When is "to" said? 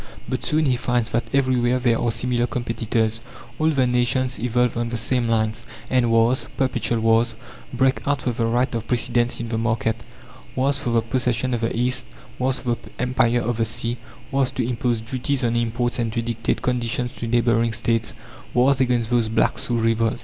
14.49-14.67, 16.13-16.21, 17.17-17.27